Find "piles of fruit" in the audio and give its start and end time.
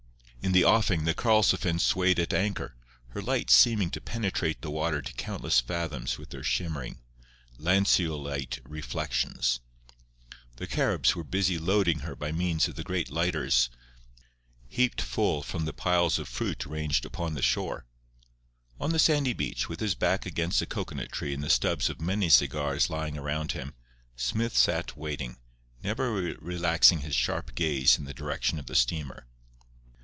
15.73-16.65